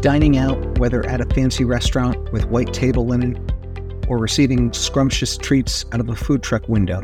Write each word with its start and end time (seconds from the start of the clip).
Dining 0.00 0.38
out, 0.38 0.78
whether 0.78 1.04
at 1.06 1.20
a 1.20 1.34
fancy 1.34 1.64
restaurant 1.64 2.32
with 2.32 2.46
white 2.46 2.72
table 2.72 3.04
linen 3.04 3.36
or 4.06 4.16
receiving 4.16 4.72
scrumptious 4.72 5.36
treats 5.36 5.84
out 5.90 5.98
of 5.98 6.08
a 6.08 6.14
food 6.14 6.40
truck 6.40 6.68
window, 6.68 7.02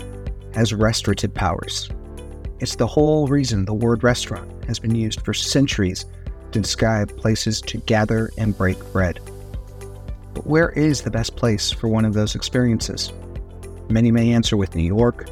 has 0.55 0.73
restorative 0.73 1.35
powers. 1.35 1.91
It's 2.61 2.77
the 2.77 2.87
whole 2.87 3.27
reason 3.27 3.65
the 3.65 3.75
word 3.75 4.05
restaurant 4.05 4.49
has 4.67 4.79
been 4.79 4.95
used 4.95 5.23
for 5.23 5.35
centuries 5.35 6.07
to 6.53 6.61
describe 6.61 7.17
places 7.17 7.61
to 7.63 7.79
gather 7.79 8.31
and 8.39 8.57
break 8.57 8.79
bread. 8.93 9.19
But 10.33 10.47
where 10.47 10.71
is 10.71 11.03
the 11.03 11.11
best 11.11 11.35
place 11.35 11.73
for 11.73 11.89
one 11.89 12.05
of 12.05 12.15
those 12.15 12.37
experiences? 12.37 13.13
Many 13.89 14.13
may 14.13 14.31
answer 14.31 14.57
with 14.57 14.77
New 14.77 14.85
York, 14.85 15.29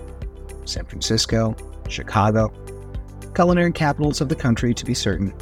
San 0.64 0.84
Francisco, 0.84 1.54
Chicago, 1.88 2.52
culinary 3.36 3.70
capitals 3.70 4.20
of 4.20 4.28
the 4.28 4.34
country 4.34 4.74
to 4.74 4.84
be 4.84 4.94
certain. 4.94 5.32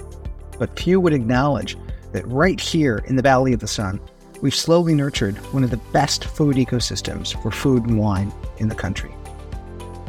But 0.58 0.78
few 0.78 1.00
would 1.00 1.14
acknowledge 1.14 1.78
that 2.12 2.26
right 2.26 2.60
here 2.60 3.04
in 3.06 3.16
the 3.16 3.22
Valley 3.22 3.52
of 3.52 3.60
the 3.60 3.68
Sun, 3.68 4.00
we've 4.40 4.54
slowly 4.54 4.94
nurtured 4.94 5.36
one 5.52 5.64
of 5.64 5.70
the 5.70 5.76
best 5.92 6.24
food 6.24 6.56
ecosystems 6.56 7.40
for 7.42 7.50
food 7.50 7.84
and 7.86 7.98
wine 7.98 8.32
in 8.58 8.68
the 8.68 8.74
country. 8.74 9.14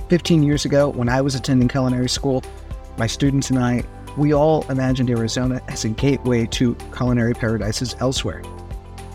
15 0.09 0.43
years 0.43 0.65
ago, 0.65 0.89
when 0.89 1.09
I 1.09 1.21
was 1.21 1.35
attending 1.35 1.67
culinary 1.67 2.09
school, 2.09 2.43
my 2.97 3.07
students 3.07 3.49
and 3.49 3.59
I, 3.59 3.83
we 4.17 4.33
all 4.33 4.69
imagined 4.69 5.09
Arizona 5.09 5.61
as 5.69 5.85
a 5.85 5.89
gateway 5.89 6.45
to 6.47 6.75
culinary 6.95 7.33
paradises 7.33 7.95
elsewhere. 7.99 8.43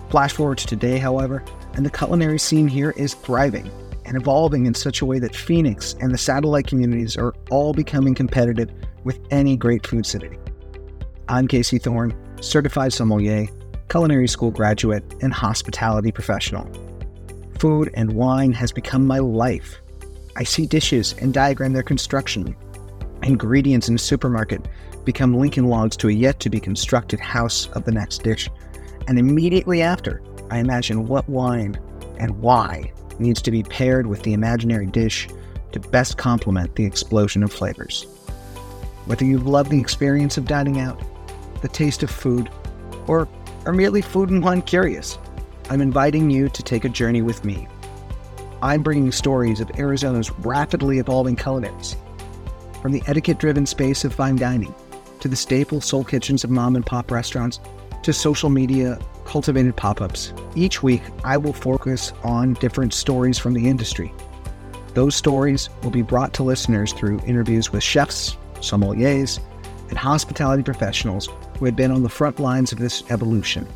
Flash 0.08 0.32
forward 0.32 0.58
to 0.58 0.66
today, 0.66 0.98
however, 0.98 1.44
and 1.74 1.84
the 1.84 1.90
culinary 1.90 2.38
scene 2.38 2.68
here 2.68 2.92
is 2.96 3.14
thriving 3.14 3.70
and 4.06 4.16
evolving 4.16 4.66
in 4.66 4.72
such 4.72 5.02
a 5.02 5.04
way 5.04 5.18
that 5.18 5.36
Phoenix 5.36 5.94
and 6.00 6.12
the 6.12 6.18
satellite 6.18 6.66
communities 6.66 7.16
are 7.16 7.34
all 7.50 7.74
becoming 7.74 8.14
competitive 8.14 8.70
with 9.04 9.20
any 9.30 9.56
great 9.56 9.86
food 9.86 10.06
city. 10.06 10.30
I'm 11.28 11.48
Casey 11.48 11.78
Thorne, 11.78 12.14
certified 12.40 12.92
sommelier, 12.92 13.46
culinary 13.88 14.28
school 14.28 14.50
graduate, 14.50 15.04
and 15.22 15.32
hospitality 15.32 16.12
professional. 16.12 16.68
Food 17.58 17.90
and 17.94 18.12
wine 18.12 18.52
has 18.52 18.72
become 18.72 19.06
my 19.06 19.18
life. 19.18 19.80
I 20.36 20.44
see 20.44 20.66
dishes 20.66 21.14
and 21.20 21.32
diagram 21.32 21.72
their 21.72 21.82
construction. 21.82 22.54
Ingredients 23.22 23.88
in 23.88 23.94
a 23.94 23.98
supermarket 23.98 24.68
become 25.04 25.34
Lincoln 25.34 25.68
logs 25.68 25.96
to 25.98 26.08
a 26.08 26.12
yet 26.12 26.40
to 26.40 26.50
be 26.50 26.60
constructed 26.60 27.20
house 27.20 27.68
of 27.72 27.84
the 27.84 27.92
next 27.92 28.22
dish. 28.22 28.50
And 29.08 29.18
immediately 29.18 29.80
after, 29.80 30.20
I 30.50 30.58
imagine 30.58 31.06
what 31.06 31.28
wine 31.28 31.80
and 32.18 32.38
why 32.40 32.92
needs 33.18 33.40
to 33.42 33.50
be 33.50 33.62
paired 33.62 34.06
with 34.06 34.22
the 34.22 34.34
imaginary 34.34 34.86
dish 34.86 35.28
to 35.72 35.80
best 35.80 36.18
complement 36.18 36.74
the 36.76 36.84
explosion 36.84 37.42
of 37.42 37.52
flavors. 37.52 38.06
Whether 39.06 39.24
you 39.24 39.38
love 39.38 39.70
the 39.70 39.80
experience 39.80 40.36
of 40.36 40.46
dining 40.46 40.80
out, 40.80 41.00
the 41.60 41.68
taste 41.68 42.02
of 42.02 42.10
food, 42.10 42.50
or 43.06 43.28
are 43.64 43.72
merely 43.72 44.02
food 44.02 44.30
and 44.30 44.42
wine 44.42 44.62
curious, 44.62 45.18
I'm 45.70 45.80
inviting 45.80 46.30
you 46.30 46.48
to 46.48 46.62
take 46.62 46.84
a 46.84 46.88
journey 46.88 47.22
with 47.22 47.44
me. 47.44 47.66
I'm 48.62 48.82
bringing 48.82 49.12
stories 49.12 49.60
of 49.60 49.70
Arizona's 49.78 50.30
rapidly 50.38 50.98
evolving 50.98 51.36
culinaries, 51.36 51.96
from 52.80 52.92
the 52.92 53.02
etiquette 53.06 53.38
driven 53.38 53.66
space 53.66 54.04
of 54.04 54.14
fine 54.14 54.36
dining 54.36 54.74
to 55.20 55.28
the 55.28 55.36
staple 55.36 55.80
soul 55.80 56.04
kitchens 56.04 56.44
of 56.44 56.50
mom 56.50 56.76
and 56.76 56.86
pop 56.86 57.10
restaurants 57.10 57.58
to 58.02 58.12
social 58.12 58.48
media 58.48 58.98
cultivated 59.24 59.74
pop 59.76 60.00
ups. 60.00 60.32
Each 60.54 60.82
week, 60.82 61.02
I 61.24 61.36
will 61.36 61.52
focus 61.52 62.12
on 62.22 62.54
different 62.54 62.94
stories 62.94 63.38
from 63.38 63.52
the 63.54 63.68
industry. 63.68 64.14
Those 64.94 65.16
stories 65.16 65.68
will 65.82 65.90
be 65.90 66.02
brought 66.02 66.32
to 66.34 66.42
listeners 66.42 66.92
through 66.92 67.20
interviews 67.26 67.72
with 67.72 67.82
chefs, 67.82 68.36
sommeliers, 68.60 69.40
and 69.88 69.98
hospitality 69.98 70.62
professionals 70.62 71.28
who 71.58 71.64
have 71.64 71.76
been 71.76 71.90
on 71.90 72.02
the 72.02 72.08
front 72.08 72.38
lines 72.40 72.72
of 72.72 72.78
this 72.78 73.02
evolution. 73.10 73.66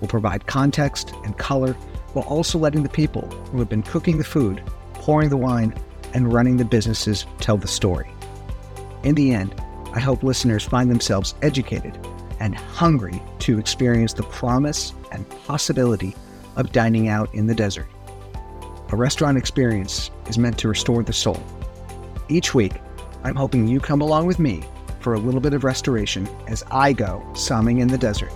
We'll 0.00 0.08
provide 0.08 0.46
context 0.46 1.12
and 1.24 1.36
color 1.36 1.72
while 2.12 2.26
also 2.26 2.58
letting 2.58 2.82
the 2.82 2.88
people 2.88 3.22
who 3.50 3.58
have 3.58 3.68
been 3.68 3.82
cooking 3.82 4.18
the 4.18 4.24
food, 4.24 4.62
pouring 4.94 5.28
the 5.28 5.36
wine, 5.36 5.74
and 6.14 6.32
running 6.32 6.56
the 6.56 6.64
businesses 6.64 7.26
tell 7.38 7.56
the 7.56 7.68
story. 7.68 8.10
In 9.02 9.14
the 9.14 9.32
end, 9.32 9.54
I 9.92 10.00
hope 10.00 10.22
listeners 10.22 10.64
find 10.64 10.90
themselves 10.90 11.34
educated 11.42 11.98
and 12.40 12.54
hungry 12.54 13.22
to 13.40 13.58
experience 13.58 14.12
the 14.12 14.22
promise 14.24 14.92
and 15.12 15.28
possibility 15.46 16.14
of 16.56 16.72
dining 16.72 17.08
out 17.08 17.32
in 17.34 17.46
the 17.46 17.54
desert. 17.54 17.86
A 18.90 18.96
restaurant 18.96 19.36
experience 19.36 20.10
is 20.28 20.38
meant 20.38 20.58
to 20.58 20.68
restore 20.68 21.02
the 21.02 21.12
soul. 21.12 21.42
Each 22.28 22.54
week, 22.54 22.74
I'm 23.22 23.36
hoping 23.36 23.66
you 23.66 23.80
come 23.80 24.00
along 24.00 24.26
with 24.26 24.38
me 24.38 24.62
for 25.00 25.14
a 25.14 25.18
little 25.18 25.40
bit 25.40 25.54
of 25.54 25.64
restoration 25.64 26.28
as 26.46 26.64
I 26.70 26.92
go 26.92 27.22
somming 27.32 27.80
in 27.80 27.88
the 27.88 27.98
desert 27.98 28.32